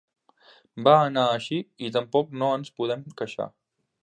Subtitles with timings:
[0.87, 3.51] Va anar així i tampoc no ens podem queixar.